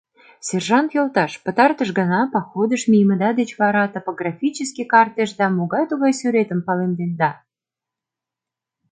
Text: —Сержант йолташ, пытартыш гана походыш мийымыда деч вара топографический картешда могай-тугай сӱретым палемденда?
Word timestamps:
—Сержант 0.47 0.89
йолташ, 0.95 1.31
пытартыш 1.45 1.89
гана 1.99 2.21
походыш 2.33 2.81
мийымыда 2.91 3.29
деч 3.39 3.49
вара 3.61 3.83
топографический 3.95 4.87
картешда 4.93 5.45
могай-тугай 5.57 6.13
сӱретым 6.19 6.59
палемденда? 6.67 7.29